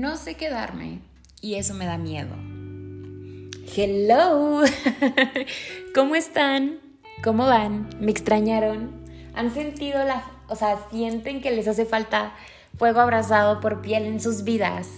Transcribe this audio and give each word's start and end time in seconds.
No 0.00 0.16
sé 0.16 0.34
quedarme 0.34 1.00
y 1.42 1.56
eso 1.56 1.74
me 1.74 1.84
da 1.84 1.98
miedo. 1.98 2.34
Hello, 3.76 4.62
¿cómo 5.94 6.14
están? 6.14 6.78
¿Cómo 7.22 7.44
van? 7.44 7.90
¿Me 8.00 8.10
extrañaron? 8.10 9.04
¿Han 9.34 9.52
sentido 9.52 10.02
la, 10.02 10.24
o 10.48 10.56
sea, 10.56 10.78
sienten 10.90 11.42
que 11.42 11.50
les 11.50 11.68
hace 11.68 11.84
falta 11.84 12.32
fuego 12.78 13.00
abrazado 13.00 13.60
por 13.60 13.82
piel 13.82 14.06
en 14.06 14.22
sus 14.22 14.42
vidas? 14.42 14.88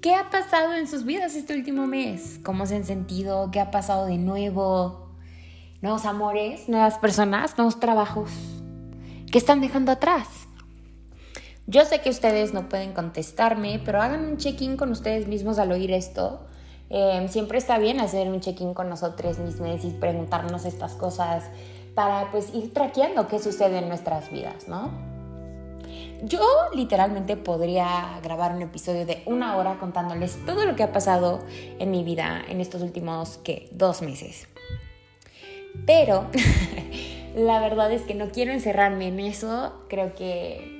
¿Qué 0.00 0.14
ha 0.14 0.30
pasado 0.30 0.72
en 0.72 0.88
sus 0.88 1.04
vidas 1.04 1.34
este 1.34 1.54
último 1.54 1.86
mes? 1.86 2.40
¿Cómo 2.42 2.64
se 2.64 2.76
han 2.76 2.86
sentido? 2.86 3.50
¿Qué 3.50 3.60
ha 3.60 3.70
pasado 3.70 4.06
de 4.06 4.16
nuevo? 4.16 5.10
¿Nuevos 5.82 6.06
amores? 6.06 6.66
¿Nuevas 6.66 6.96
personas? 6.96 7.58
¿Nuevos 7.58 7.78
trabajos? 7.78 8.30
¿Qué 9.30 9.36
están 9.36 9.60
dejando 9.60 9.92
atrás? 9.92 10.41
Yo 11.66 11.84
sé 11.84 12.00
que 12.00 12.10
ustedes 12.10 12.52
no 12.52 12.68
pueden 12.68 12.92
contestarme, 12.92 13.80
pero 13.84 14.02
hagan 14.02 14.24
un 14.24 14.36
check-in 14.36 14.76
con 14.76 14.90
ustedes 14.90 15.28
mismos 15.28 15.58
al 15.58 15.70
oír 15.72 15.92
esto. 15.92 16.40
Em, 16.90 17.28
siempre 17.28 17.58
está 17.58 17.78
bien 17.78 18.00
hacer 18.00 18.28
un 18.28 18.40
check-in 18.40 18.74
con 18.74 18.88
nosotros 18.88 19.38
mismos 19.38 19.84
y 19.84 19.90
preguntarnos 19.90 20.64
estas 20.64 20.94
cosas 20.94 21.44
para 21.94 22.30
pues 22.30 22.52
ir 22.52 22.72
traqueando 22.72 23.28
qué 23.28 23.38
sucede 23.38 23.78
en 23.78 23.88
nuestras 23.88 24.30
vidas, 24.30 24.68
¿no? 24.68 24.90
Yo 26.22 26.40
literalmente 26.74 27.36
podría 27.36 28.20
grabar 28.22 28.54
un 28.54 28.62
episodio 28.62 29.06
de 29.06 29.22
una 29.26 29.56
hora 29.56 29.78
contándoles 29.78 30.38
todo 30.46 30.64
lo 30.64 30.76
que 30.76 30.82
ha 30.82 30.92
pasado 30.92 31.40
en 31.78 31.90
mi 31.90 32.04
vida 32.04 32.42
en 32.48 32.60
estos 32.60 32.82
últimos, 32.82 33.38
¿qué? 33.38 33.68
Dos 33.72 34.02
meses. 34.02 34.46
Pero 35.86 36.26
la 37.34 37.60
verdad 37.60 37.90
es 37.92 38.02
que 38.02 38.14
no 38.14 38.30
quiero 38.30 38.52
encerrarme 38.52 39.08
en 39.08 39.20
eso. 39.20 39.72
Creo 39.88 40.14
que 40.14 40.71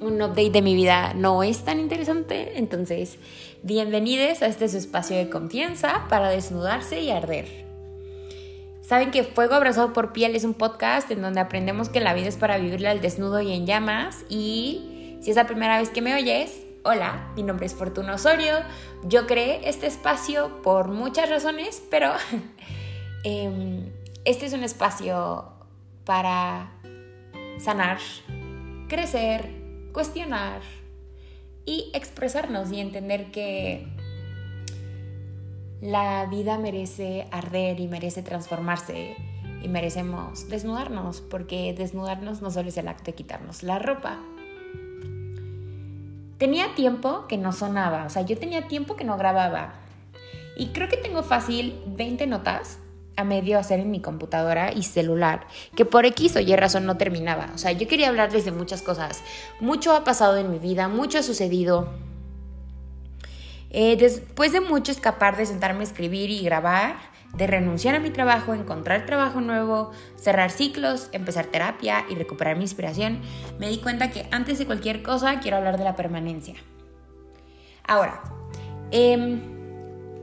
un 0.00 0.22
update 0.22 0.50
de 0.50 0.62
mi 0.62 0.74
vida 0.74 1.12
no 1.14 1.42
es 1.42 1.64
tan 1.64 1.78
interesante. 1.78 2.58
Entonces, 2.58 3.18
bienvenidos 3.62 4.42
a 4.42 4.46
este 4.46 4.68
su 4.68 4.78
espacio 4.78 5.16
de 5.16 5.28
confianza 5.28 6.06
para 6.08 6.30
desnudarse 6.30 7.00
y 7.00 7.10
arder. 7.10 7.66
Saben 8.80 9.10
que 9.10 9.22
Fuego 9.22 9.54
Abrazado 9.54 9.92
por 9.92 10.12
Piel 10.12 10.34
es 10.34 10.44
un 10.44 10.54
podcast 10.54 11.10
en 11.10 11.22
donde 11.22 11.40
aprendemos 11.40 11.90
que 11.90 12.00
la 12.00 12.14
vida 12.14 12.28
es 12.28 12.36
para 12.36 12.58
vivirla 12.58 12.90
al 12.90 13.00
desnudo 13.00 13.40
y 13.40 13.52
en 13.52 13.66
llamas. 13.66 14.24
Y 14.28 15.18
si 15.20 15.30
es 15.30 15.36
la 15.36 15.46
primera 15.46 15.78
vez 15.78 15.90
que 15.90 16.02
me 16.02 16.14
oyes, 16.14 16.62
hola, 16.82 17.30
mi 17.36 17.42
nombre 17.42 17.66
es 17.66 17.74
Fortuna 17.74 18.14
Osorio. 18.14 18.54
Yo 19.04 19.26
creé 19.26 19.68
este 19.68 19.86
espacio 19.86 20.62
por 20.62 20.88
muchas 20.88 21.28
razones, 21.28 21.82
pero 21.90 22.12
em, 23.24 23.92
este 24.24 24.46
es 24.46 24.54
un 24.54 24.64
espacio 24.64 25.44
para 26.04 26.72
sanar, 27.58 27.98
crecer, 28.88 29.59
cuestionar 29.92 30.60
y 31.64 31.90
expresarnos 31.94 32.72
y 32.72 32.80
entender 32.80 33.30
que 33.30 33.86
la 35.80 36.26
vida 36.26 36.58
merece 36.58 37.26
arder 37.30 37.80
y 37.80 37.88
merece 37.88 38.22
transformarse 38.22 39.16
y 39.62 39.68
merecemos 39.68 40.48
desnudarnos, 40.48 41.20
porque 41.20 41.74
desnudarnos 41.74 42.42
no 42.42 42.50
solo 42.50 42.68
es 42.68 42.76
el 42.76 42.88
acto 42.88 43.04
de 43.04 43.14
quitarnos 43.14 43.62
la 43.62 43.78
ropa. 43.78 44.18
Tenía 46.38 46.74
tiempo 46.74 47.26
que 47.28 47.36
no 47.36 47.52
sonaba, 47.52 48.06
o 48.06 48.10
sea, 48.10 48.22
yo 48.22 48.38
tenía 48.38 48.68
tiempo 48.68 48.96
que 48.96 49.04
no 49.04 49.18
grababa. 49.18 49.74
Y 50.56 50.68
creo 50.68 50.88
que 50.88 50.96
tengo 50.96 51.22
fácil 51.22 51.80
20 51.86 52.26
notas 52.26 52.78
a 53.20 53.24
medio 53.24 53.58
hacer 53.58 53.80
en 53.80 53.90
mi 53.90 54.00
computadora 54.00 54.72
y 54.72 54.82
celular, 54.82 55.46
que 55.76 55.84
por 55.84 56.06
X 56.06 56.36
o 56.36 56.40
Y 56.40 56.56
razón 56.56 56.86
no 56.86 56.96
terminaba. 56.96 57.50
O 57.54 57.58
sea, 57.58 57.72
yo 57.72 57.86
quería 57.86 58.08
hablarles 58.08 58.44
de 58.44 58.52
muchas 58.52 58.82
cosas. 58.82 59.22
Mucho 59.60 59.94
ha 59.94 60.04
pasado 60.04 60.36
en 60.36 60.50
mi 60.50 60.58
vida, 60.58 60.88
mucho 60.88 61.18
ha 61.18 61.22
sucedido. 61.22 61.88
Eh, 63.70 63.96
después 63.96 64.52
de 64.52 64.60
mucho 64.60 64.90
escapar 64.90 65.36
de 65.36 65.46
sentarme 65.46 65.80
a 65.80 65.84
escribir 65.84 66.30
y 66.30 66.42
grabar, 66.42 66.96
de 67.34 67.46
renunciar 67.46 67.94
a 67.94 68.00
mi 68.00 68.10
trabajo, 68.10 68.54
encontrar 68.54 69.06
trabajo 69.06 69.40
nuevo, 69.40 69.92
cerrar 70.16 70.50
ciclos, 70.50 71.08
empezar 71.12 71.46
terapia 71.46 72.04
y 72.08 72.16
recuperar 72.16 72.56
mi 72.56 72.62
inspiración, 72.62 73.20
me 73.58 73.68
di 73.68 73.78
cuenta 73.78 74.10
que 74.10 74.26
antes 74.32 74.58
de 74.58 74.66
cualquier 74.66 75.02
cosa 75.02 75.38
quiero 75.40 75.58
hablar 75.58 75.78
de 75.78 75.84
la 75.84 75.94
permanencia. 75.94 76.54
Ahora, 77.86 78.20
em, 78.90 79.40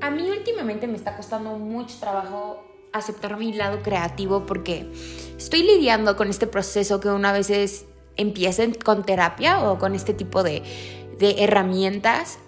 a 0.02 0.12
mí 0.12 0.30
últimamente 0.30 0.88
me 0.88 0.98
está 0.98 1.16
costando 1.16 1.58
mucho 1.58 1.98
trabajo 2.00 2.67
aceptar 2.98 3.38
mi 3.38 3.54
lado 3.54 3.80
creativo 3.82 4.46
porque 4.46 4.92
estoy 5.38 5.64
lidiando 5.64 6.16
con 6.16 6.30
este 6.30 6.48
proceso 6.48 7.00
que 7.00 7.10
una 7.10 7.32
vez 7.32 7.86
empieza 8.16 8.64
con 8.84 9.04
terapia 9.04 9.62
o 9.70 9.78
con 9.80 9.96
este 9.96 10.14
tipo 10.14 10.44
de, 10.44 10.64
de 11.20 11.44
herramientas 11.44 12.40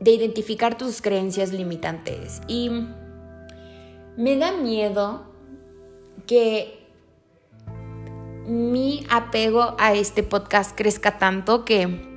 de 0.00 0.12
identificar 0.12 0.76
tus 0.76 1.00
creencias 1.00 1.52
limitantes. 1.52 2.40
Y 2.46 2.70
me 4.16 4.36
da 4.36 4.52
miedo 4.52 5.24
que 6.26 6.84
mi 8.46 9.06
apego 9.10 9.74
a 9.78 9.94
este 9.94 10.22
podcast 10.22 10.76
crezca 10.76 11.18
tanto 11.18 11.64
que 11.64 12.12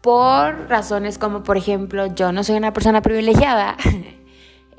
por 0.00 0.68
razones 0.68 1.18
como 1.18 1.42
por 1.42 1.56
ejemplo 1.56 2.06
yo 2.06 2.32
no 2.32 2.44
soy 2.44 2.56
una 2.56 2.72
persona 2.72 3.02
privilegiada 3.02 3.76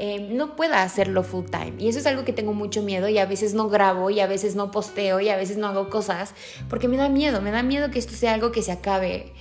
Em, 0.03 0.35
no 0.35 0.56
pueda 0.56 0.81
hacerlo 0.81 1.22
full 1.22 1.45
time. 1.45 1.73
Y 1.78 1.88
eso 1.88 2.00
es 2.00 2.07
algo 2.07 2.25
que 2.25 2.34
tengo 2.34 2.56
mucho 2.56 2.81
miedo 2.81 3.07
y 3.07 3.19
a 3.19 3.28
veces 3.28 3.53
no 3.53 3.69
grabo 3.69 4.09
y 4.09 4.19
a 4.19 4.25
veces 4.25 4.56
no 4.56 4.72
posteo 4.72 5.19
y 5.19 5.29
a 5.29 5.38
veces 5.38 5.57
no 5.57 5.67
hago 5.67 5.91
cosas 5.91 6.34
porque 6.72 6.88
me 6.88 6.97
da 6.97 7.07
miedo, 7.07 7.39
me 7.39 7.51
da 7.51 7.62
miedo 7.62 7.91
que 7.91 8.00
esto 8.00 8.16
sea 8.16 8.34
algo 8.34 8.51
que 8.51 8.63
se 8.63 8.72
acabe. 8.72 9.31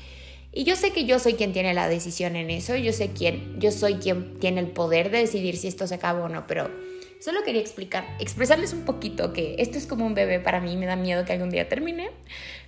Y 0.52 0.64
yo 0.64 0.76
sé 0.76 0.90
que 0.92 1.06
yo 1.06 1.18
soy 1.18 1.32
quien 1.32 1.54
tiene 1.54 1.72
la 1.72 1.88
decisión 1.88 2.36
en 2.36 2.50
eso, 2.50 2.76
yo 2.76 2.92
sé 2.92 3.08
quién, 3.08 3.58
yo 3.58 3.72
soy 3.72 3.94
quien 3.94 4.38
tiene 4.38 4.60
el 4.60 4.66
poder 4.66 5.10
de 5.10 5.20
decidir 5.20 5.56
si 5.56 5.66
esto 5.66 5.86
se 5.86 5.94
acaba 5.94 6.24
o 6.24 6.28
no, 6.28 6.46
pero 6.46 6.70
solo 7.22 7.42
quería 7.42 7.62
explicar, 7.62 8.04
expresarles 8.18 8.74
un 8.74 8.84
poquito 8.84 9.32
que 9.32 9.54
esto 9.60 9.78
es 9.78 9.86
como 9.86 10.04
un 10.04 10.12
bebé 10.12 10.40
para 10.40 10.60
mí, 10.60 10.76
me 10.76 10.84
da 10.84 10.96
miedo 10.96 11.24
que 11.24 11.32
algún 11.32 11.48
día 11.48 11.70
termine, 11.70 12.10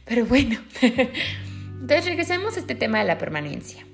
pero 0.06 0.24
bueno. 0.24 0.58
Entonces 0.80 2.06
regresemos 2.06 2.56
a 2.56 2.60
este 2.60 2.74
tema 2.74 3.00
de 3.00 3.04
la 3.04 3.18
permanencia. 3.18 3.84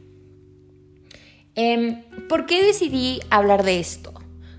Em, 1.61 2.03
¿Por 2.29 2.47
qué 2.47 2.63
decidí 2.63 3.19
hablar 3.31 3.65
de 3.65 3.81
esto? 3.81 4.13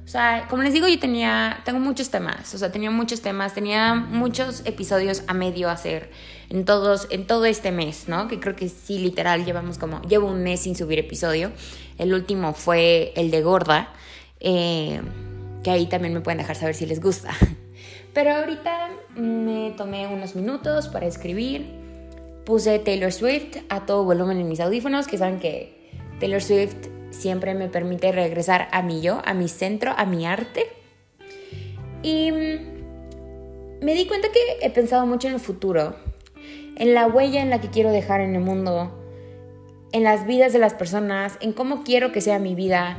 O 0.04 0.08
sea, 0.12 0.48
como 0.50 0.64
les 0.64 0.74
digo, 0.74 0.86
yo 0.86 1.00
tenía, 1.00 1.62
tengo 1.64 1.80
muchos 1.80 2.10
temas, 2.10 2.54
o 2.54 2.58
sea, 2.58 2.74
tenía 2.74 2.92
muchos 2.92 3.22
temas, 3.22 3.54
tenía 3.54 3.96
muchos 3.96 4.64
episodios 4.66 5.24
a 5.28 5.34
medio 5.34 5.70
hacer 5.70 6.12
en 6.50 6.66
todos, 6.66 7.08
en 7.10 7.26
todo 7.26 7.46
este 7.46 7.72
mes, 7.72 8.10
¿no? 8.10 8.28
Que 8.28 8.42
creo 8.42 8.54
que 8.54 8.68
sí, 8.68 9.00
literal, 9.00 9.46
llevamos 9.46 9.78
como, 9.78 10.02
llevo 10.02 10.28
un 10.28 10.44
mes 10.44 10.60
sin 10.60 10.76
subir 10.76 11.00
episodio. 11.00 11.54
El 11.98 12.14
último 12.14 12.54
fue 12.54 13.14
el 13.16 13.32
de 13.32 13.44
Gorda, 13.44 13.94
eh, 14.42 15.00
que 15.64 15.72
ahí 15.72 15.86
también 15.86 16.14
me 16.14 16.20
pueden 16.20 16.40
dejar 16.40 16.58
saber 16.58 16.76
si 16.76 16.86
les 16.86 17.00
gusta. 17.00 17.30
Pero 18.14 18.32
ahorita 18.32 18.90
me 19.16 19.72
tomé 19.78 20.06
unos 20.08 20.36
minutos 20.36 20.90
para 20.90 21.06
escribir, 21.06 21.66
puse 22.46 22.78
Taylor 22.80 23.14
Swift 23.14 23.60
a 23.70 23.86
todo 23.86 24.04
volumen 24.04 24.42
en 24.42 24.50
mis 24.50 24.60
audífonos, 24.60 25.08
que 25.08 25.18
saben 25.18 25.40
que 25.40 25.80
Taylor 26.20 26.42
Swift 26.42 26.89
siempre 27.20 27.54
me 27.54 27.68
permite 27.68 28.12
regresar 28.12 28.68
a 28.72 28.82
mi 28.82 29.02
yo, 29.02 29.22
a 29.26 29.34
mi 29.34 29.48
centro, 29.48 29.94
a 29.96 30.06
mi 30.06 30.26
arte. 30.26 30.68
Y 32.02 32.32
me 32.32 33.94
di 33.94 34.08
cuenta 34.08 34.30
que 34.32 34.66
he 34.66 34.70
pensado 34.70 35.06
mucho 35.06 35.28
en 35.28 35.36
el 35.36 35.40
futuro, 35.40 35.96
en 36.76 36.94
la 36.94 37.08
huella 37.08 37.42
en 37.42 37.50
la 37.50 37.60
que 37.60 37.70
quiero 37.70 37.92
dejar 37.92 38.22
en 38.22 38.36
el 38.36 38.42
mundo, 38.42 38.96
en 39.92 40.04
las 40.04 40.26
vidas 40.26 40.54
de 40.54 40.60
las 40.60 40.74
personas, 40.74 41.38
en 41.42 41.54
cómo 41.54 41.84
quiero 41.84 42.12
que 42.12 42.22
sea 42.22 42.40
mi 42.40 42.56
vida, 42.56 42.98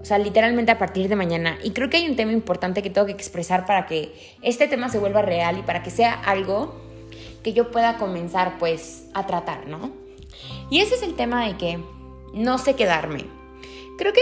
o 0.00 0.04
sea, 0.04 0.18
literalmente 0.18 0.70
a 0.70 0.78
partir 0.78 1.08
de 1.08 1.16
mañana. 1.16 1.58
Y 1.64 1.72
creo 1.72 1.90
que 1.90 1.96
hay 1.96 2.08
un 2.08 2.16
tema 2.16 2.32
importante 2.32 2.82
que 2.82 2.90
tengo 2.90 3.06
que 3.06 3.12
expresar 3.12 3.66
para 3.66 3.86
que 3.86 4.14
este 4.42 4.68
tema 4.68 4.88
se 4.88 4.98
vuelva 4.98 5.22
real 5.22 5.58
y 5.58 5.62
para 5.62 5.82
que 5.82 5.90
sea 5.90 6.14
algo 6.14 6.80
que 7.42 7.52
yo 7.52 7.70
pueda 7.70 7.96
comenzar 7.96 8.58
pues 8.58 9.06
a 9.14 9.26
tratar, 9.26 9.66
¿no? 9.66 9.90
Y 10.70 10.80
ese 10.80 10.94
es 10.94 11.02
el 11.02 11.14
tema 11.14 11.46
de 11.46 11.56
que 11.56 11.78
no 12.34 12.58
sé 12.58 12.74
quedarme. 12.74 13.37
Creo 13.98 14.12
que 14.12 14.20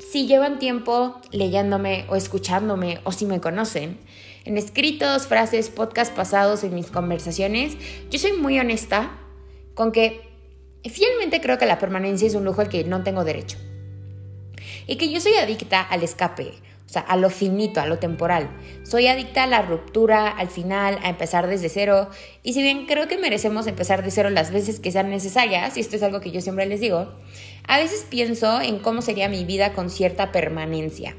si 0.00 0.26
llevan 0.26 0.58
tiempo 0.58 1.18
leyéndome 1.32 2.04
o 2.10 2.14
escuchándome 2.14 3.00
o 3.04 3.10
si 3.10 3.24
me 3.24 3.40
conocen, 3.40 3.98
en 4.44 4.58
escritos, 4.58 5.26
frases, 5.26 5.70
podcasts 5.70 6.14
pasados, 6.14 6.62
en 6.62 6.74
mis 6.74 6.90
conversaciones, 6.90 7.78
yo 8.10 8.18
soy 8.18 8.34
muy 8.34 8.58
honesta 8.58 9.18
con 9.72 9.92
que 9.92 10.20
fielmente 10.84 11.40
creo 11.40 11.56
que 11.56 11.64
la 11.64 11.78
permanencia 11.78 12.28
es 12.28 12.34
un 12.34 12.44
lujo 12.44 12.60
al 12.60 12.68
que 12.68 12.84
no 12.84 13.02
tengo 13.02 13.24
derecho. 13.24 13.56
Y 14.86 14.96
que 14.96 15.10
yo 15.10 15.22
soy 15.22 15.32
adicta 15.36 15.80
al 15.80 16.02
escape, 16.02 16.52
o 16.86 16.88
sea, 16.90 17.00
a 17.00 17.16
lo 17.16 17.30
finito, 17.30 17.80
a 17.80 17.86
lo 17.86 17.98
temporal. 17.98 18.50
Soy 18.82 19.06
adicta 19.06 19.44
a 19.44 19.46
la 19.46 19.62
ruptura, 19.62 20.28
al 20.28 20.48
final, 20.48 20.98
a 21.02 21.08
empezar 21.08 21.46
desde 21.46 21.70
cero. 21.70 22.10
Y 22.42 22.52
si 22.52 22.60
bien 22.60 22.84
creo 22.84 23.08
que 23.08 23.16
merecemos 23.16 23.66
empezar 23.66 24.04
de 24.04 24.10
cero 24.10 24.28
las 24.28 24.50
veces 24.50 24.80
que 24.80 24.92
sean 24.92 25.08
necesarias, 25.08 25.78
y 25.78 25.80
esto 25.80 25.96
es 25.96 26.02
algo 26.02 26.20
que 26.20 26.30
yo 26.30 26.42
siempre 26.42 26.66
les 26.66 26.80
digo, 26.80 27.14
a 27.66 27.78
veces 27.78 28.06
pienso 28.08 28.60
en 28.60 28.78
cómo 28.78 29.02
sería 29.02 29.28
mi 29.28 29.44
vida 29.44 29.72
con 29.72 29.90
cierta 29.90 30.32
permanencia. 30.32 31.16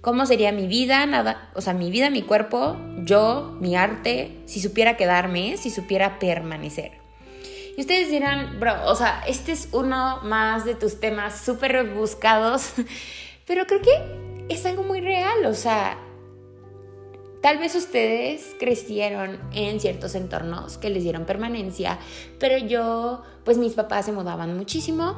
¿Cómo 0.00 0.26
sería 0.26 0.52
mi 0.52 0.66
vida, 0.66 1.04
nada, 1.06 1.50
o 1.54 1.60
sea, 1.60 1.74
mi 1.74 1.90
vida, 1.90 2.08
mi 2.08 2.22
cuerpo, 2.22 2.76
yo, 3.04 3.56
mi 3.60 3.74
arte, 3.74 4.42
si 4.46 4.60
supiera 4.60 4.96
quedarme, 4.96 5.56
si 5.56 5.70
supiera 5.70 6.18
permanecer? 6.18 6.92
Y 7.76 7.80
ustedes 7.80 8.10
dirán, 8.10 8.60
bro, 8.60 8.74
o 8.86 8.94
sea, 8.94 9.22
este 9.26 9.52
es 9.52 9.68
uno 9.72 10.20
más 10.22 10.64
de 10.64 10.74
tus 10.74 11.00
temas 11.00 11.40
súper 11.40 11.90
buscados, 11.94 12.72
pero 13.46 13.66
creo 13.66 13.82
que 13.82 14.46
es 14.48 14.64
algo 14.66 14.84
muy 14.84 15.00
real, 15.00 15.44
o 15.46 15.54
sea, 15.54 15.98
Tal 17.40 17.58
vez 17.58 17.76
ustedes 17.76 18.56
crecieron 18.58 19.38
en 19.52 19.78
ciertos 19.78 20.16
entornos 20.16 20.76
que 20.76 20.90
les 20.90 21.04
dieron 21.04 21.24
permanencia, 21.24 22.00
pero 22.40 22.58
yo, 22.58 23.22
pues 23.44 23.58
mis 23.58 23.74
papás 23.74 24.06
se 24.06 24.12
mudaban 24.12 24.56
muchísimo, 24.56 25.14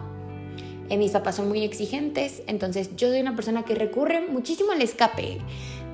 eh, 0.91 0.97
mis 0.99 1.13
papás 1.13 1.37
son 1.37 1.49
muy 1.49 1.63
exigentes, 1.63 2.43
entonces 2.47 2.97
yo 2.97 3.09
soy 3.09 3.21
una 3.21 3.37
persona 3.37 3.65
que 3.65 3.75
recurre 3.75 4.21
muchísimo 4.21 4.73
al 4.73 4.83
escape 4.83 5.39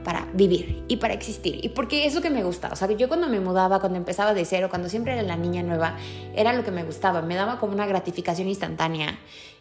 para 0.02 0.26
vivir 0.32 0.84
y 0.88 0.96
para 0.96 1.14
existir. 1.14 1.62
Y 1.62 1.69
porque 1.69 2.06
es 2.06 2.14
lo 2.14 2.22
que 2.22 2.31
me 2.31 2.43
gusta. 2.43 2.70
O 2.72 2.76
sea, 2.76 2.90
yo 2.90 3.08
cuando 3.08 3.28
me 3.28 3.40
mudaba, 3.40 3.81
cuando 3.81 3.98
empezaba 3.98 4.34
de 4.34 4.44
cero, 4.44 4.69
cuando 4.70 4.88
siempre 4.88 5.12
era 5.12 5.22
la 5.22 5.37
niña 5.37 5.62
nueva, 5.62 5.96
era 6.34 6.52
lo 6.52 6.64
que 6.64 6.70
me 6.70 6.84
gustaba. 6.84 7.22
Me 7.22 7.34
daba 7.34 7.58
como 7.58 7.72
una 7.75 7.87
gratificación 7.87 8.48
instantánea. 8.48 9.19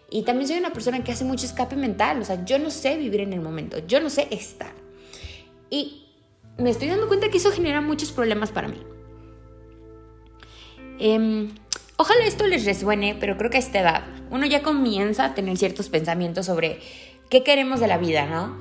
Y 0.09 0.21
también 0.21 0.47
soy 0.47 0.57
una 0.57 0.71
persona 0.71 1.03
que 1.03 1.11
hace 1.11 1.25
mucho 1.25 1.45
escape 1.47 1.75
mental. 1.75 2.21
O 2.21 2.25
sea, 2.25 2.45
yo 2.45 2.59
no 2.59 2.69
sé 2.69 2.95
vivir 2.95 3.21
en 3.21 3.33
el 3.33 3.41
momento. 3.41 3.79
Yo 3.87 3.99
no 3.99 4.09
sé 4.09 4.27
estar. 4.29 4.71
Y 5.69 6.05
me 6.57 6.69
estoy 6.69 6.89
dando 6.89 7.07
cuenta 7.07 7.29
que 7.29 7.37
eso 7.37 7.51
genera 7.51 7.81
muchos 7.81 8.11
problemas 8.11 8.51
para 8.51 8.67
mí. 8.67 8.81
Em, 10.99 11.49
ojalá 11.97 12.25
esto 12.25 12.47
les 12.47 12.65
resuene, 12.65 13.15
pero 13.19 13.37
creo 13.37 13.49
que 13.49 13.57
a 13.57 13.59
esta 13.59 13.79
edad 13.79 14.03
uno 14.29 14.45
ya 14.45 14.63
comienza 14.63 15.25
a 15.25 15.33
tener 15.33 15.57
ciertos 15.57 15.89
pensamientos 15.89 16.45
sobre 16.45 16.79
qué 17.29 17.43
queremos 17.43 17.79
de 17.79 17.87
la 17.87 17.97
vida, 17.97 18.25
¿no? 18.25 18.57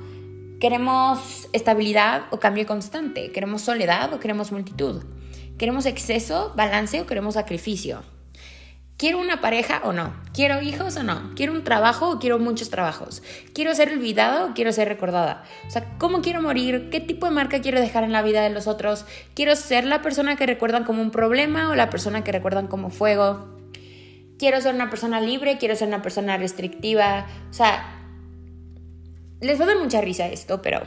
¿Queremos 0.59 1.49
estabilidad 1.53 2.23
o 2.31 2.39
cambio 2.39 2.65
constante? 2.65 3.31
¿Queremos 3.31 3.61
soledad 3.61 4.13
o 4.13 4.19
queremos 4.19 4.51
multitud? 4.51 5.03
¿Queremos 5.57 5.85
exceso, 5.85 6.53
balance 6.55 7.01
o 7.01 7.05
queremos 7.05 7.35
sacrificio? 7.35 8.03
¿Quiero 8.97 9.19
una 9.19 9.41
pareja 9.41 9.81
o 9.83 9.91
no? 9.91 10.13
¿Quiero 10.33 10.61
hijos 10.61 10.95
o 10.95 11.03
no? 11.03 11.31
¿Quiero 11.35 11.51
un 11.51 11.65
trabajo 11.65 12.11
o 12.11 12.19
quiero 12.19 12.39
muchos 12.39 12.69
trabajos? 12.69 13.21
¿Quiero 13.53 13.75
ser 13.75 13.91
olvidada 13.91 14.45
o 14.45 14.53
quiero 14.53 14.71
ser 14.71 14.87
recordada? 14.87 15.43
O 15.67 15.69
sea, 15.69 15.97
¿cómo 15.97 16.21
quiero 16.21 16.41
morir? 16.41 16.89
¿Qué 16.89 17.01
tipo 17.01 17.25
de 17.25 17.33
marca 17.33 17.59
quiero 17.59 17.81
dejar 17.81 18.05
en 18.05 18.13
la 18.13 18.21
vida 18.21 18.41
de 18.41 18.51
los 18.51 18.67
otros? 18.67 19.05
¿Quiero 19.33 19.57
ser 19.57 19.83
la 19.83 20.01
persona 20.01 20.37
que 20.37 20.45
recuerdan 20.45 20.85
como 20.85 21.01
un 21.01 21.11
problema 21.11 21.69
o 21.69 21.75
la 21.75 21.89
persona 21.89 22.23
que 22.23 22.31
recuerdan 22.31 22.67
como 22.67 22.89
fuego? 22.89 23.57
¿Quiero 24.39 24.61
ser 24.61 24.73
una 24.73 24.89
persona 24.89 25.19
libre? 25.19 25.57
¿Quiero 25.57 25.75
ser 25.75 25.89
una 25.89 26.01
persona 26.01 26.37
restrictiva? 26.37 27.27
O 27.49 27.53
sea, 27.53 28.01
les 29.41 29.59
va 29.59 29.65
a 29.65 29.67
dar 29.67 29.77
mucha 29.77 29.99
risa 29.99 30.27
esto, 30.27 30.61
pero, 30.61 30.81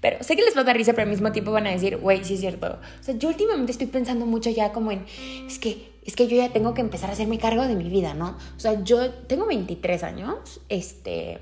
pero 0.00 0.20
sé 0.24 0.34
que 0.34 0.42
les 0.42 0.56
va 0.56 0.62
a 0.62 0.64
dar 0.64 0.76
risa, 0.76 0.94
pero 0.94 1.04
al 1.04 1.10
mismo 1.10 1.30
tiempo 1.30 1.52
van 1.52 1.68
a 1.68 1.70
decir, 1.70 1.96
güey, 1.96 2.24
sí 2.24 2.34
es 2.34 2.40
cierto. 2.40 2.80
O 3.00 3.02
sea, 3.04 3.14
yo 3.14 3.28
últimamente 3.28 3.70
estoy 3.70 3.86
pensando 3.86 4.26
mucho 4.26 4.50
ya 4.50 4.72
como 4.72 4.90
en, 4.90 5.06
es 5.46 5.60
que 5.60 5.89
es 6.04 6.16
que 6.16 6.26
yo 6.26 6.36
ya 6.36 6.52
tengo 6.52 6.74
que 6.74 6.80
empezar 6.80 7.10
a 7.10 7.12
hacerme 7.12 7.38
cargo 7.38 7.66
de 7.66 7.74
mi 7.74 7.88
vida, 7.88 8.14
¿no? 8.14 8.36
O 8.56 8.60
sea, 8.60 8.82
yo 8.82 9.10
tengo 9.10 9.46
23 9.46 10.02
años, 10.02 10.60
este, 10.68 11.38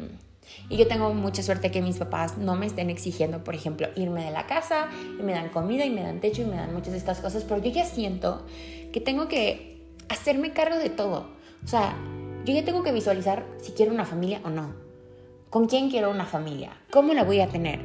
y 0.68 0.76
yo 0.76 0.86
tengo 0.86 1.14
mucha 1.14 1.42
suerte 1.42 1.70
que 1.70 1.80
mis 1.80 1.98
papás 1.98 2.38
no 2.38 2.56
me 2.56 2.66
estén 2.66 2.90
exigiendo, 2.90 3.44
por 3.44 3.54
ejemplo, 3.54 3.88
irme 3.96 4.24
de 4.24 4.30
la 4.30 4.46
casa, 4.46 4.88
y 5.18 5.22
me 5.22 5.32
dan 5.32 5.48
comida, 5.50 5.84
y 5.84 5.90
me 5.90 6.02
dan 6.02 6.20
techo, 6.20 6.42
y 6.42 6.46
me 6.46 6.56
dan 6.56 6.74
muchas 6.74 6.92
de 6.92 6.98
estas 6.98 7.20
cosas, 7.20 7.44
pero 7.44 7.62
yo 7.62 7.70
ya 7.70 7.84
siento 7.84 8.44
que 8.92 9.00
tengo 9.00 9.28
que 9.28 9.82
hacerme 10.08 10.52
cargo 10.52 10.76
de 10.76 10.90
todo. 10.90 11.30
O 11.64 11.66
sea, 11.68 11.96
yo 12.44 12.54
ya 12.54 12.64
tengo 12.64 12.82
que 12.82 12.92
visualizar 12.92 13.46
si 13.60 13.72
quiero 13.72 13.92
una 13.92 14.04
familia 14.04 14.40
o 14.44 14.50
no. 14.50 14.74
¿Con 15.50 15.66
quién 15.66 15.90
quiero 15.90 16.10
una 16.10 16.26
familia? 16.26 16.76
¿Cómo 16.90 17.14
la 17.14 17.24
voy 17.24 17.40
a 17.40 17.48
tener? 17.48 17.80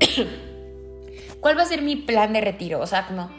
¿Cuál 1.40 1.58
va 1.58 1.62
a 1.62 1.66
ser 1.66 1.82
mi 1.82 1.96
plan 1.96 2.32
de 2.32 2.40
retiro? 2.40 2.80
O 2.80 2.86
sea, 2.86 3.06
como... 3.06 3.30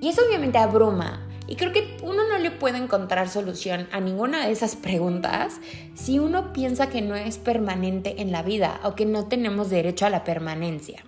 Y 0.00 0.08
eso 0.08 0.22
obviamente 0.26 0.58
abruma 0.58 1.26
y 1.46 1.56
creo 1.56 1.72
que 1.72 1.96
uno 2.02 2.26
no 2.28 2.38
le 2.38 2.50
puede 2.50 2.78
encontrar 2.78 3.28
solución 3.28 3.86
a 3.92 4.00
ninguna 4.00 4.46
de 4.46 4.52
esas 4.52 4.76
preguntas 4.76 5.60
si 5.94 6.18
uno 6.18 6.52
piensa 6.52 6.88
que 6.88 7.02
no 7.02 7.14
es 7.14 7.38
permanente 7.38 8.22
en 8.22 8.32
la 8.32 8.42
vida 8.42 8.80
o 8.82 8.94
que 8.94 9.04
no 9.04 9.26
tenemos 9.26 9.68
derecho 9.68 10.06
a 10.06 10.10
la 10.10 10.24
permanencia. 10.24 11.04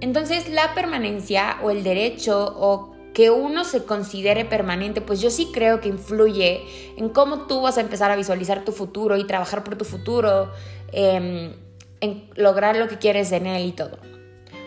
Entonces 0.00 0.48
la 0.50 0.74
permanencia 0.74 1.58
o 1.62 1.70
el 1.70 1.82
derecho 1.82 2.54
o 2.56 2.96
que 3.14 3.30
uno 3.30 3.64
se 3.64 3.84
considere 3.84 4.44
permanente, 4.44 5.00
pues 5.00 5.20
yo 5.20 5.30
sí 5.30 5.48
creo 5.52 5.80
que 5.80 5.88
influye 5.88 6.62
en 6.96 7.08
cómo 7.08 7.46
tú 7.46 7.62
vas 7.62 7.76
a 7.78 7.80
empezar 7.80 8.10
a 8.10 8.16
visualizar 8.16 8.64
tu 8.64 8.70
futuro 8.70 9.16
y 9.16 9.24
trabajar 9.24 9.64
por 9.64 9.76
tu 9.76 9.84
futuro, 9.84 10.52
em, 10.92 11.52
en 12.00 12.30
lograr 12.36 12.76
lo 12.76 12.86
que 12.86 12.98
quieres 12.98 13.32
en 13.32 13.46
él 13.46 13.66
y 13.66 13.72
todo. 13.72 13.98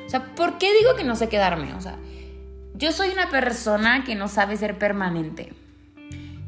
O 0.06 0.10
sea, 0.10 0.36
¿por 0.36 0.58
qué 0.58 0.74
digo 0.78 0.96
que 0.98 1.06
no 1.06 1.16
sé 1.16 1.30
quedarme? 1.30 1.74
O 1.76 1.82
sea, 1.82 1.98
yo 2.82 2.92
soy 2.92 3.10
una 3.10 3.30
persona 3.30 4.04
que 4.04 4.16
no 4.16 4.28
sabe 4.28 4.58
ser 4.58 4.80
permanente. 4.80 5.54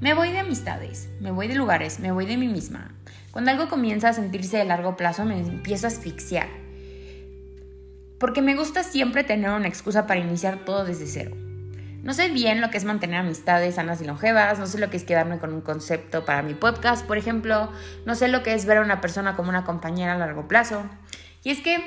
Me 0.02 0.16
voy 0.16 0.32
de 0.32 0.40
amistades, 0.40 1.08
me 1.22 1.30
voy 1.30 1.48
de 1.48 1.54
lugares, 1.54 2.00
me 2.00 2.12
voy 2.12 2.26
de 2.26 2.38
mí 2.38 2.48
misma. 2.48 2.92
Cuando 3.30 3.52
algo 3.52 3.70
comienza 3.70 4.10
a 4.10 4.14
sentirse 4.14 4.58
de 4.58 4.66
largo 4.66 4.98
plazo 4.98 5.26
me 5.26 5.38
empiezo 5.38 5.86
a 5.86 5.90
asfixiar. 5.90 6.48
Porque 8.20 8.42
me 8.42 8.56
gusta 8.56 8.82
siempre 8.82 9.24
tener 9.24 9.52
una 9.52 9.68
excusa 9.68 10.08
para 10.08 10.22
iniciar 10.22 10.66
todo 10.66 10.86
desde 10.86 11.06
cero. 11.06 11.38
No 12.02 12.16
sé 12.16 12.30
bien 12.30 12.62
lo 12.62 12.72
que 12.72 12.78
es 12.78 12.84
mantener 12.84 13.20
amistades 13.20 13.76
sanas 13.76 14.02
y 14.02 14.06
longevas, 14.06 14.58
no 14.58 14.66
sé 14.66 14.80
lo 14.80 14.90
que 14.90 14.98
es 14.98 15.04
quedarme 15.04 15.38
con 15.38 15.54
un 15.54 15.62
concepto 15.62 16.26
para 16.26 16.42
mi 16.42 16.56
podcast, 16.56 17.06
por 17.06 17.20
ejemplo, 17.20 17.70
no 18.08 18.16
sé 18.16 18.28
lo 18.28 18.42
que 18.42 18.56
es 18.56 18.66
ver 18.66 18.80
a 18.80 18.82
una 18.82 19.02
persona 19.02 19.36
como 19.36 19.50
una 19.50 19.66
compañera 19.66 20.14
a 20.14 20.18
largo 20.18 20.48
plazo. 20.48 20.84
Y 21.44 21.52
es 21.52 21.60
que, 21.60 21.78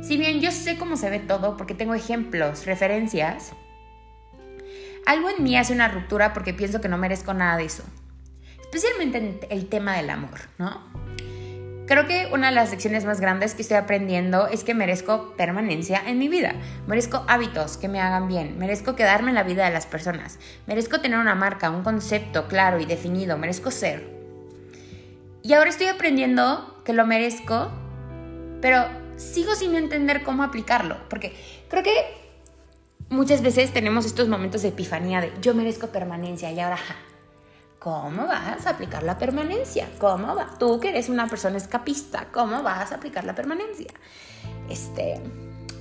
si 0.00 0.16
bien 0.16 0.40
yo 0.40 0.52
sé 0.52 0.78
cómo 0.78 0.96
se 0.96 1.10
ve 1.10 1.18
todo, 1.18 1.56
porque 1.56 1.74
tengo 1.74 1.94
ejemplos, 1.94 2.66
referencias, 2.66 3.52
algo 5.06 5.30
en 5.30 5.42
mí 5.42 5.56
hace 5.56 5.72
una 5.72 5.88
ruptura 5.88 6.32
porque 6.32 6.54
pienso 6.54 6.80
que 6.80 6.88
no 6.88 6.98
merezco 6.98 7.34
nada 7.34 7.56
de 7.56 7.64
eso. 7.64 7.82
Especialmente 8.60 9.18
en 9.18 9.40
el 9.50 9.68
tema 9.68 9.96
del 9.96 10.10
amor, 10.10 10.40
¿no? 10.58 10.80
Creo 11.90 12.06
que 12.06 12.28
una 12.32 12.50
de 12.50 12.54
las 12.54 12.70
lecciones 12.70 13.04
más 13.04 13.20
grandes 13.20 13.54
que 13.54 13.62
estoy 13.62 13.76
aprendiendo 13.76 14.46
es 14.46 14.62
que 14.62 14.74
merezco 14.74 15.34
permanencia 15.36 16.00
en 16.06 16.18
mi 16.18 16.28
vida. 16.28 16.54
Merezco 16.86 17.24
hábitos 17.26 17.78
que 17.78 17.88
me 17.88 18.00
hagan 18.00 18.28
bien. 18.28 18.58
Merezco 18.58 18.94
quedarme 18.94 19.30
en 19.30 19.34
la 19.34 19.42
vida 19.42 19.64
de 19.64 19.72
las 19.72 19.86
personas. 19.86 20.38
Merezco 20.68 21.00
tener 21.00 21.18
una 21.18 21.34
marca, 21.34 21.68
un 21.68 21.82
concepto 21.82 22.46
claro 22.46 22.78
y 22.78 22.84
definido. 22.84 23.36
Merezco 23.38 23.72
ser. 23.72 24.08
Y 25.42 25.52
ahora 25.54 25.70
estoy 25.70 25.88
aprendiendo 25.88 26.80
que 26.84 26.92
lo 26.92 27.06
merezco, 27.06 27.72
pero 28.60 28.84
sigo 29.16 29.56
sin 29.56 29.74
entender 29.74 30.22
cómo 30.22 30.44
aplicarlo. 30.44 30.96
Porque 31.08 31.34
creo 31.68 31.82
que 31.82 32.19
muchas 33.10 33.42
veces 33.42 33.72
tenemos 33.72 34.06
estos 34.06 34.28
momentos 34.28 34.62
de 34.62 34.68
epifanía 34.68 35.20
de 35.20 35.32
yo 35.42 35.54
merezco 35.54 35.88
permanencia 35.88 36.50
y 36.52 36.60
ahora, 36.60 36.78
¿cómo 37.78 38.26
vas 38.26 38.66
a 38.66 38.70
aplicar 38.70 39.02
la 39.02 39.18
permanencia? 39.18 39.88
¿Cómo? 39.98 40.34
Tú 40.58 40.80
que 40.80 40.90
eres 40.90 41.08
una 41.08 41.26
persona 41.26 41.58
escapista, 41.58 42.28
¿cómo 42.32 42.62
vas 42.62 42.92
a 42.92 42.94
aplicar 42.94 43.24
la 43.24 43.34
permanencia? 43.34 43.92
Este, 44.70 45.20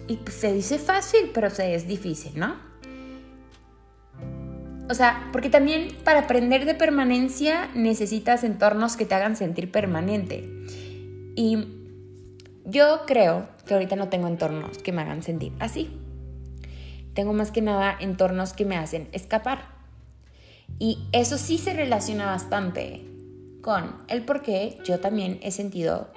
y 0.07 0.17
pues 0.17 0.35
se 0.35 0.51
dice 0.51 0.79
fácil, 0.79 1.31
pero 1.33 1.49
se 1.49 1.75
es 1.75 1.87
difícil, 1.87 2.37
¿no? 2.37 2.67
O 4.89 4.93
sea, 4.95 5.29
porque 5.31 5.51
también 5.51 5.95
para 6.03 6.21
aprender 6.21 6.65
de 6.65 6.73
permanencia 6.73 7.69
necesitas 7.75 8.43
entornos 8.43 8.97
que 8.97 9.05
te 9.05 9.13
hagan 9.13 9.35
sentir 9.35 9.71
permanente. 9.71 10.49
Y 11.35 11.67
yo 12.65 13.01
creo 13.05 13.47
que 13.67 13.75
ahorita 13.75 13.95
no 13.95 14.09
tengo 14.09 14.27
entornos 14.27 14.79
que 14.79 14.91
me 14.91 15.03
hagan 15.03 15.21
sentir 15.21 15.53
así 15.59 15.98
tengo 17.13 17.33
más 17.33 17.51
que 17.51 17.61
nada 17.61 17.95
entornos 17.99 18.53
que 18.53 18.65
me 18.65 18.77
hacen 18.77 19.09
escapar. 19.11 19.65
Y 20.77 21.07
eso 21.11 21.37
sí 21.37 21.57
se 21.57 21.73
relaciona 21.73 22.25
bastante 22.25 23.05
con 23.61 23.95
el 24.07 24.23
por 24.23 24.41
qué 24.41 24.77
yo 24.85 24.99
también 24.99 25.39
he 25.41 25.51
sentido 25.51 26.11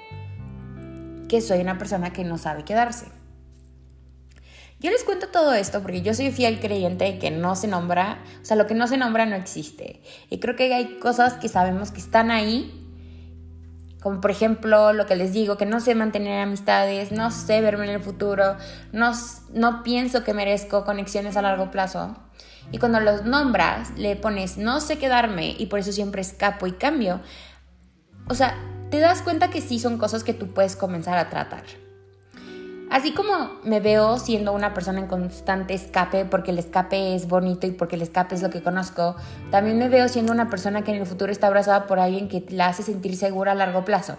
que 1.29 1.41
soy 1.41 1.61
una 1.61 1.79
persona 1.79 2.13
que 2.13 2.25
no 2.25 2.39
sabe 2.39 2.65
quedarse. 2.65 3.07
Yo 4.81 4.91
les 4.91 5.05
cuento 5.05 5.29
todo 5.29 5.55
esto 5.55 5.81
porque 5.81 6.03
yo 6.03 6.13
soy 6.13 6.33
fiel 6.33 6.59
creyente 6.59 7.19
que 7.19 7.31
no 7.31 7.55
se 7.55 7.69
nombra, 7.69 8.23
o 8.43 8.45
sea, 8.45 8.57
lo 8.57 8.67
que 8.67 8.75
no 8.75 8.89
se 8.89 8.97
nombra 8.97 9.27
no 9.27 9.37
existe. 9.37 10.03
Y 10.29 10.41
creo 10.41 10.57
que 10.57 10.75
hay 10.75 10.99
cosas 10.99 11.35
que 11.35 11.49
sabemos 11.49 11.93
que 11.93 12.01
están 12.01 12.33
ahí 12.33 12.82
como 14.03 14.21
por 14.21 14.31
ejemplo 14.31 14.93
lo 14.93 15.07
que 15.07 15.17
les 15.17 15.33
digo, 15.33 15.57
que 15.57 15.67
no 15.67 15.81
sé 15.81 15.95
mantener 15.95 16.41
amistades, 16.41 17.13
no 17.13 17.31
sé 17.31 17.61
verme 17.61 17.85
en 17.85 17.93
el 17.93 18.03
futuro, 18.03 18.57
no, 18.93 19.13
no 19.53 19.83
pienso 19.83 20.25
que 20.25 20.35
merezco 20.35 20.85
conexiones 20.85 21.37
a 21.37 21.43
largo 21.43 21.71
plazo. 21.71 22.17
Y 22.71 22.79
cuando 22.79 23.01
los 23.01 23.25
nombras, 23.25 23.91
le 23.97 24.17
pones 24.17 24.57
no 24.59 24.81
sé 24.81 24.99
quedarme 24.99 25.55
y 25.59 25.67
por 25.67 25.79
eso 25.79 25.93
siempre 25.93 26.23
escapo 26.23 26.67
y 26.67 26.73
cambio. 26.73 27.21
O 28.29 28.35
sea, 28.35 28.57
te 28.91 28.99
das 28.99 29.23
cuenta 29.23 29.51
que 29.51 29.61
sí 29.61 29.79
son 29.79 29.99
cosas 29.99 30.25
que 30.25 30.35
tú 30.35 30.53
puedes 30.53 30.77
comenzar 30.77 31.19
a 31.19 31.29
tratar. 31.31 31.65
Así 32.93 33.13
como 33.15 33.53
me 33.65 33.81
veo 33.81 34.19
siendo 34.19 34.53
una 34.53 34.75
persona 34.75 35.01
en 35.01 35.07
constante 35.07 35.73
escape 35.73 36.27
porque 36.27 36.51
el 36.51 36.59
escape 36.59 37.15
es 37.15 37.27
bonito 37.27 37.67
y 37.67 37.71
porque 37.71 37.97
el 37.97 38.03
escape 38.03 38.35
es 38.35 38.43
lo 38.43 38.51
que 38.51 38.63
conozco, 38.63 39.17
también 39.51 39.79
me 39.79 39.89
veo 39.89 40.11
siendo 40.11 40.31
una 40.31 40.51
persona 40.51 40.85
que 40.85 40.91
en 40.91 41.01
el 41.01 41.07
futuro 41.07 41.33
está 41.33 41.47
abrazada 41.47 41.87
por 41.87 41.99
alguien 41.99 42.29
que 42.29 42.45
la 42.51 42.67
hace 42.67 42.83
sentir 42.83 43.17
segura 43.17 43.53
a 43.53 43.55
largo 43.55 43.87
plazo. 43.87 44.19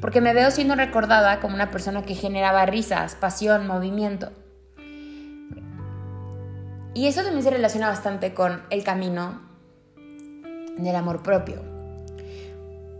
Porque 0.00 0.20
me 0.20 0.34
veo 0.34 0.50
siendo 0.50 0.74
recordada 0.74 1.38
como 1.38 1.54
una 1.54 1.70
persona 1.70 2.02
que 2.02 2.16
generaba 2.16 2.66
risas, 2.66 3.14
pasión, 3.14 3.68
movimiento. 3.68 4.32
Y 6.94 7.06
eso 7.06 7.22
también 7.22 7.44
se 7.44 7.50
relaciona 7.50 7.90
bastante 7.90 8.34
con 8.34 8.62
el 8.70 8.82
camino 8.82 9.40
del 10.76 10.96
amor 10.96 11.22
propio. 11.22 11.62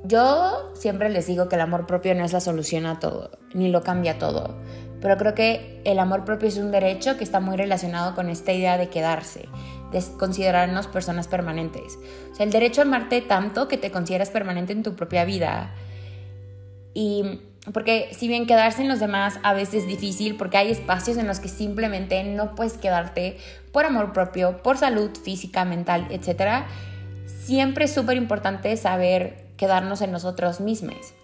Yo 0.05 0.71
siempre 0.75 1.11
les 1.11 1.27
digo 1.27 1.49
que 1.49 1.57
el 1.57 1.63
amor 1.63 1.87
propio 1.87 2.15
no 2.15 2.25
es 2.25 2.33
la 2.33 2.41
solución 2.41 2.87
a 2.87 3.01
todo, 3.01 3.33
ni 3.53 3.69
lo 3.69 3.83
cambia 3.83 4.19
todo, 4.19 4.57
pero 5.01 5.17
creo 5.17 5.35
que 5.35 5.81
el 5.85 5.99
amor 5.99 6.25
propio 6.25 6.49
es 6.49 6.59
un 6.59 6.71
derecho 6.71 7.17
que 7.17 7.25
está 7.25 7.41
muy 7.41 7.57
relacionado 7.57 8.15
con 8.15 8.29
esta 8.29 8.53
idea 8.53 8.77
de 8.77 8.89
quedarse, 8.89 9.49
de 9.93 10.03
considerarnos 10.19 10.87
personas 10.87 11.27
permanentes. 11.29 11.99
O 12.33 12.35
sea, 12.35 12.45
el 12.45 12.53
derecho 12.53 12.83
a 12.83 12.85
amarte 12.85 13.21
tanto 13.21 13.69
que 13.69 13.79
te 13.79 13.91
consideras 13.91 14.31
permanente 14.31 14.73
en 14.73 14.83
tu 14.83 14.95
propia 14.95 15.25
vida. 15.25 15.75
Y 16.93 17.41
porque 17.73 18.11
si 18.13 18.27
bien 18.29 18.47
quedarse 18.47 18.83
en 18.83 18.89
los 18.89 19.01
demás 19.01 19.39
a 19.43 19.53
veces 19.53 19.83
es 19.83 19.87
difícil, 19.87 20.37
porque 20.37 20.57
hay 20.57 20.71
espacios 20.71 21.17
en 21.17 21.27
los 21.27 21.41
que 21.41 21.49
simplemente 21.49 22.25
no 22.25 22.55
puedes 22.55 22.75
quedarte 22.75 23.39
por 23.73 23.85
amor 23.85 24.13
propio, 24.13 24.63
por 24.63 24.79
salud 24.79 25.11
física, 25.23 25.65
mental, 25.65 26.07
etc., 26.11 26.65
siempre 27.27 27.85
es 27.87 27.93
súper 27.93 28.17
importante 28.17 28.77
saber 28.77 29.47
quedarnos 29.57 30.01
en 30.03 30.13
nosotros 30.13 30.61
mismos. 30.61 31.15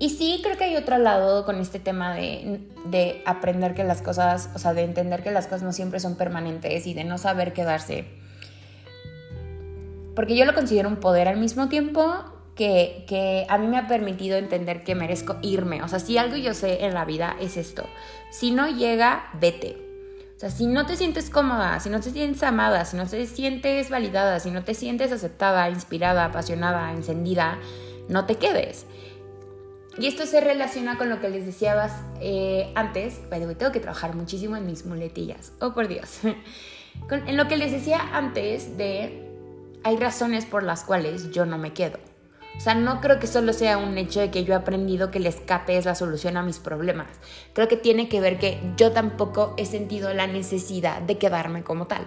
Y 0.00 0.08
sí, 0.08 0.40
creo 0.42 0.56
que 0.56 0.64
hay 0.64 0.76
otro 0.76 0.96
lado 0.96 1.44
con 1.44 1.60
este 1.60 1.78
tema 1.78 2.14
de, 2.14 2.62
de, 2.86 3.22
aprender 3.26 3.74
que 3.74 3.84
las 3.84 4.00
cosas, 4.00 4.48
o 4.54 4.58
sea, 4.58 4.72
de 4.72 4.82
entender 4.82 5.22
que 5.22 5.30
las 5.30 5.44
cosas 5.44 5.62
no 5.62 5.74
siempre 5.74 6.00
son 6.00 6.16
permanentes 6.16 6.86
y 6.86 6.94
de 6.94 7.04
no 7.04 7.18
saber 7.18 7.52
quedarse. 7.52 8.06
Porque 10.16 10.34
yo 10.34 10.46
lo 10.46 10.54
considero 10.54 10.88
un 10.88 10.96
poder 10.96 11.28
al 11.28 11.36
mismo 11.36 11.68
tiempo 11.68 12.14
que, 12.54 13.04
que 13.06 13.44
a 13.50 13.58
mí 13.58 13.66
me 13.66 13.76
ha 13.76 13.88
permitido 13.88 14.38
entender 14.38 14.84
que 14.84 14.94
merezco 14.94 15.36
irme. 15.42 15.82
O 15.82 15.88
sea, 15.88 15.98
si 15.98 16.16
algo 16.16 16.36
yo 16.36 16.54
sé 16.54 16.86
en 16.86 16.94
la 16.94 17.04
vida 17.04 17.36
es 17.38 17.58
esto. 17.58 17.84
Si 18.30 18.52
no 18.52 18.70
llega, 18.70 19.28
vete. 19.38 19.76
O 20.34 20.40
sea, 20.40 20.48
si 20.48 20.66
no 20.66 20.86
te 20.86 20.96
sientes 20.96 21.28
cómoda, 21.28 21.78
si 21.78 21.90
no 21.90 22.00
te 22.00 22.10
sientes 22.10 22.42
amada, 22.42 22.86
si 22.86 22.96
no 22.96 23.06
te 23.06 23.26
sientes 23.26 23.90
validada, 23.90 24.40
si 24.40 24.50
no 24.50 24.64
te 24.64 24.72
sientes 24.72 25.12
aceptada, 25.12 25.68
inspirada, 25.68 26.24
apasionada, 26.24 26.90
encendida, 26.92 27.58
no 28.08 28.24
te 28.24 28.36
quedes. 28.36 28.86
Y 29.98 30.06
esto 30.06 30.24
se 30.26 30.40
relaciona 30.40 30.96
con 30.96 31.08
lo 31.08 31.20
que 31.20 31.28
les 31.28 31.44
decía 31.46 31.90
eh, 32.20 32.72
antes. 32.74 33.20
Pero 33.28 33.56
tengo 33.56 33.72
que 33.72 33.80
trabajar 33.80 34.14
muchísimo 34.14 34.56
en 34.56 34.66
mis 34.66 34.86
muletillas. 34.86 35.52
Oh, 35.60 35.72
por 35.72 35.88
Dios. 35.88 36.20
en 37.10 37.36
lo 37.36 37.48
que 37.48 37.56
les 37.56 37.72
decía 37.72 38.00
antes 38.12 38.76
de 38.76 39.26
hay 39.82 39.96
razones 39.96 40.44
por 40.44 40.62
las 40.62 40.84
cuales 40.84 41.30
yo 41.30 41.46
no 41.46 41.58
me 41.58 41.72
quedo. 41.72 41.98
O 42.56 42.60
sea, 42.60 42.74
no 42.74 43.00
creo 43.00 43.18
que 43.18 43.26
solo 43.26 43.52
sea 43.52 43.78
un 43.78 43.96
hecho 43.96 44.20
de 44.20 44.30
que 44.30 44.44
yo 44.44 44.52
he 44.52 44.56
aprendido 44.56 45.10
que 45.10 45.18
el 45.18 45.26
escape 45.26 45.78
es 45.78 45.86
la 45.86 45.94
solución 45.94 46.36
a 46.36 46.42
mis 46.42 46.58
problemas. 46.58 47.08
Creo 47.54 47.68
que 47.68 47.76
tiene 47.76 48.08
que 48.08 48.20
ver 48.20 48.38
que 48.38 48.60
yo 48.76 48.92
tampoco 48.92 49.54
he 49.56 49.64
sentido 49.64 50.12
la 50.12 50.26
necesidad 50.26 51.00
de 51.00 51.16
quedarme 51.16 51.62
como 51.62 51.86
tal. 51.86 52.06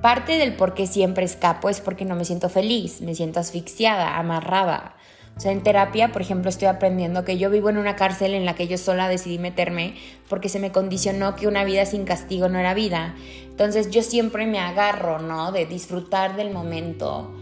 Parte 0.00 0.38
del 0.38 0.56
por 0.56 0.74
qué 0.74 0.88
siempre 0.88 1.24
escapo 1.24 1.68
es 1.68 1.80
porque 1.80 2.04
no 2.04 2.16
me 2.16 2.24
siento 2.24 2.48
feliz, 2.48 3.00
me 3.00 3.14
siento 3.14 3.38
asfixiada, 3.38 4.18
amarrada. 4.18 4.96
O 5.36 5.40
sea, 5.40 5.52
en 5.52 5.62
terapia, 5.62 6.12
por 6.12 6.22
ejemplo, 6.22 6.50
estoy 6.50 6.68
aprendiendo 6.68 7.24
que 7.24 7.38
yo 7.38 7.50
vivo 7.50 7.70
en 7.70 7.78
una 7.78 7.96
cárcel 7.96 8.34
en 8.34 8.44
la 8.44 8.54
que 8.54 8.68
yo 8.68 8.78
sola 8.78 9.08
decidí 9.08 9.38
meterme 9.38 9.94
porque 10.28 10.48
se 10.48 10.60
me 10.60 10.72
condicionó 10.72 11.36
que 11.36 11.48
una 11.48 11.64
vida 11.64 11.86
sin 11.86 12.04
castigo 12.04 12.48
no 12.48 12.58
era 12.58 12.74
vida. 12.74 13.14
Entonces 13.44 13.90
yo 13.90 14.02
siempre 14.02 14.46
me 14.46 14.60
agarro, 14.60 15.18
¿no? 15.18 15.50
De 15.50 15.66
disfrutar 15.66 16.36
del 16.36 16.52
momento 16.52 17.32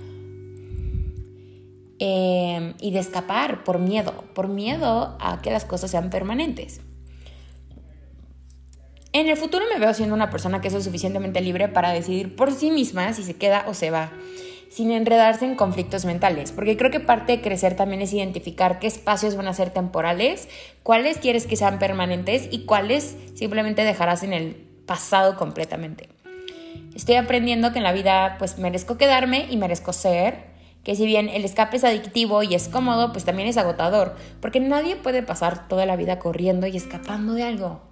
Em, 2.02 2.72
y 2.80 2.92
de 2.92 2.98
escapar 2.98 3.62
por 3.62 3.78
miedo, 3.78 4.24
por 4.32 4.48
miedo 4.48 5.18
a 5.20 5.42
que 5.42 5.50
las 5.50 5.66
cosas 5.66 5.90
sean 5.90 6.08
permanentes. 6.08 6.80
En 9.12 9.28
el 9.28 9.36
futuro 9.36 9.66
me 9.70 9.78
veo 9.78 9.92
siendo 9.92 10.14
una 10.14 10.30
persona 10.30 10.62
que 10.62 10.68
es 10.68 10.82
suficientemente 10.82 11.42
libre 11.42 11.68
para 11.68 11.90
decidir 11.90 12.34
por 12.36 12.52
sí 12.52 12.70
misma 12.70 13.12
si 13.12 13.22
se 13.22 13.36
queda 13.36 13.66
o 13.68 13.74
se 13.74 13.90
va, 13.90 14.12
sin 14.70 14.92
enredarse 14.92 15.44
en 15.44 15.56
conflictos 15.56 16.04
mentales, 16.04 16.52
porque 16.52 16.76
creo 16.76 16.92
que 16.92 17.00
parte 17.00 17.32
de 17.32 17.42
crecer 17.42 17.74
también 17.74 18.02
es 18.02 18.12
identificar 18.12 18.78
qué 18.78 18.86
espacios 18.86 19.34
van 19.34 19.48
a 19.48 19.52
ser 19.52 19.70
temporales, 19.70 20.48
cuáles 20.84 21.18
quieres 21.18 21.46
que 21.46 21.56
sean 21.56 21.80
permanentes 21.80 22.48
y 22.52 22.60
cuáles 22.60 23.16
simplemente 23.34 23.84
dejarás 23.84 24.22
en 24.22 24.32
el 24.32 24.54
pasado 24.86 25.36
completamente. 25.36 26.08
Estoy 26.94 27.16
aprendiendo 27.16 27.72
que 27.72 27.78
en 27.78 27.84
la 27.84 27.92
vida 27.92 28.36
pues 28.38 28.58
merezco 28.58 28.96
quedarme 28.96 29.46
y 29.50 29.56
merezco 29.56 29.92
ser 29.92 30.50
que 30.84 30.94
si 30.94 31.04
bien 31.04 31.28
el 31.28 31.44
escape 31.44 31.76
es 31.76 31.84
adictivo 31.84 32.42
y 32.44 32.54
es 32.54 32.68
cómodo, 32.68 33.12
pues 33.12 33.24
también 33.24 33.48
es 33.48 33.56
agotador, 33.56 34.14
porque 34.40 34.60
nadie 34.60 34.96
puede 34.96 35.22
pasar 35.22 35.68
toda 35.68 35.84
la 35.84 35.96
vida 35.96 36.18
corriendo 36.20 36.66
y 36.68 36.76
escapando 36.76 37.34
de 37.34 37.42
algo. 37.42 37.82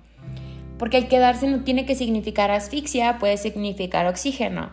Porque 0.78 0.96
el 0.96 1.08
quedarse 1.08 1.48
no 1.48 1.64
tiene 1.64 1.86
que 1.86 1.96
significar 1.96 2.50
asfixia, 2.50 3.18
puede 3.18 3.36
significar 3.36 4.06
oxígeno, 4.06 4.70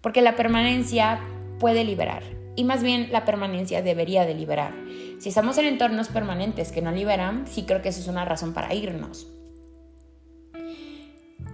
porque 0.00 0.22
la 0.22 0.36
permanencia 0.36 1.20
puede 1.64 1.82
liberar, 1.82 2.22
y 2.56 2.64
más 2.64 2.82
bien 2.82 3.08
la 3.10 3.24
permanencia 3.24 3.80
debería 3.80 4.26
de 4.26 4.34
liberar. 4.34 4.74
Si 5.18 5.30
estamos 5.30 5.56
en 5.56 5.64
entornos 5.64 6.08
permanentes 6.08 6.70
que 6.70 6.82
no 6.82 6.92
liberan, 6.92 7.46
sí 7.46 7.62
creo 7.62 7.80
que 7.80 7.88
eso 7.88 8.00
es 8.00 8.06
una 8.06 8.26
razón 8.26 8.52
para 8.52 8.74
irnos. 8.74 9.32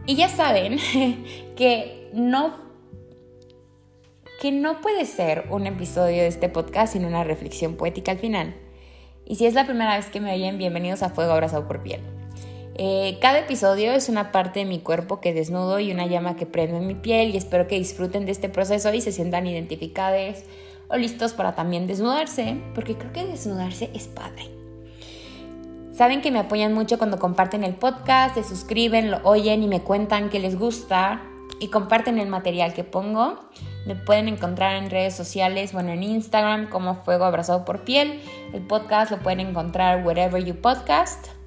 Y 0.07 0.17
ya 0.17 0.29
saben 0.29 0.79
que 1.57 2.11
no 2.13 2.59
que 4.41 4.51
no 4.51 4.81
puede 4.81 5.07
ser 5.07 5.45
un 5.49 5.69
episodio 5.69 6.23
de 6.23 6.27
este 6.27 6.49
podcast 6.49 6.95
sin 6.95 7.05
una 7.05 7.23
reflexión 7.23 7.77
poética 7.77 8.11
al 8.11 8.19
final. 8.19 8.57
Y 9.25 9.37
si 9.37 9.47
es 9.47 9.55
la 9.55 9.65
primera 9.65 9.95
vez 9.95 10.07
que 10.07 10.19
me 10.19 10.35
oyen, 10.35 10.59
bienvenidos 10.59 11.05
a 11.05 11.11
Fuego 11.11 11.31
Abrazado 11.31 11.69
por 11.69 11.85
Piel. 11.85 12.20
Eh, 12.77 13.19
cada 13.21 13.41
episodio 13.41 13.93
es 13.93 14.09
una 14.09 14.33
parte 14.33 14.61
de 14.61 14.65
mi 14.65 14.81
cuerpo 14.81 15.21
que 15.21 15.35
desnudo 15.35 15.81
y 15.81 15.93
una 15.93 16.07
llama 16.07 16.37
que 16.37 16.47
prende 16.47 16.79
en 16.79 16.87
mi 16.87 16.95
piel 16.95 17.35
y 17.35 17.37
espero 17.37 17.67
que 17.67 17.77
disfruten 17.77 18.27
de 18.27 18.33
este 18.33 18.49
proceso 18.49 18.93
y 18.95 19.01
se 19.01 19.13
sientan 19.13 19.47
identificados 19.47 20.45
o 20.89 20.97
listos 20.97 21.33
para 21.33 21.55
también 21.55 21.87
desnudarse, 21.87 22.57
porque 22.75 22.97
creo 22.97 23.13
que 23.13 23.27
desnudarse 23.27 23.91
es 23.95 24.09
padre. 24.09 24.49
Saben 25.93 26.23
que 26.23 26.31
me 26.31 26.39
apoyan 26.39 26.73
mucho 26.73 26.99
cuando 26.99 27.19
comparten 27.19 27.63
el 27.63 27.75
podcast, 27.75 28.35
se 28.35 28.45
suscriben, 28.45 29.11
lo 29.11 29.19
oyen 29.23 29.63
y 29.63 29.69
me 29.69 29.83
cuentan 29.83 30.31
que 30.31 30.41
les 30.41 30.59
gusta 30.59 31.23
y 31.61 31.69
comparten 31.69 32.19
el 32.19 32.29
material 32.29 32.73
que 32.73 32.85
pongo. 32.85 33.39
Me 33.87 33.95
pueden 33.95 34.29
encontrar 34.29 34.77
en 34.77 34.91
redes 34.91 35.15
sociales, 35.15 35.73
bueno, 35.73 35.91
en 35.91 36.03
Instagram 36.03 36.71
como 36.71 36.95
Fuego 36.95 37.25
Abrazado 37.25 37.65
por 37.65 37.85
Piel. 37.85 38.21
El 38.53 38.63
podcast 38.63 39.11
lo 39.11 39.19
pueden 39.19 39.41
encontrar 39.41 40.05
wherever 40.05 40.43
you 40.43 40.55
podcast. 40.55 41.40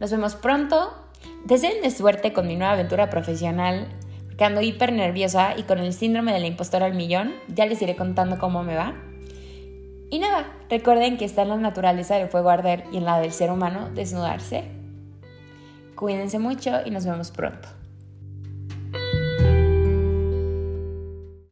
Nos 0.00 0.10
vemos 0.10 0.36
pronto. 0.36 0.94
Deseen 1.44 1.82
de 1.82 1.90
suerte 1.90 2.32
con 2.32 2.46
mi 2.46 2.56
nueva 2.56 2.74
aventura 2.74 3.10
profesional, 3.10 3.88
porque 4.26 4.44
ando 4.44 4.60
hiper 4.60 4.92
nerviosa 4.92 5.54
y 5.56 5.64
con 5.64 5.78
el 5.78 5.92
síndrome 5.92 6.32
de 6.32 6.40
la 6.40 6.46
impostora 6.46 6.86
al 6.86 6.94
millón. 6.94 7.34
Ya 7.48 7.66
les 7.66 7.82
iré 7.82 7.96
contando 7.96 8.38
cómo 8.38 8.62
me 8.62 8.76
va. 8.76 8.94
Y 10.10 10.20
nada, 10.20 10.46
recuerden 10.70 11.18
que 11.18 11.24
está 11.24 11.42
en 11.42 11.50
la 11.50 11.56
naturaleza 11.56 12.16
del 12.16 12.28
fuego 12.28 12.50
arder 12.50 12.84
y 12.92 12.98
en 12.98 13.04
la 13.04 13.20
del 13.20 13.32
ser 13.32 13.50
humano 13.50 13.90
desnudarse. 13.94 14.64
Cuídense 15.94 16.38
mucho 16.38 16.80
y 16.86 16.90
nos 16.90 17.04
vemos 17.04 17.30
pronto. 17.30 17.68